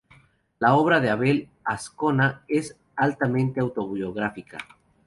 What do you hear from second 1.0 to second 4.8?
Abel Azcona es altamente autobiográfica.